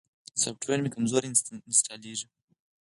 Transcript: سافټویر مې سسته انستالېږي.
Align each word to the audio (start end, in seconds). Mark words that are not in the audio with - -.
سافټویر 0.41 0.79
مې 0.83 0.89
سسته 1.39 1.51
انستالېږي. 1.67 2.27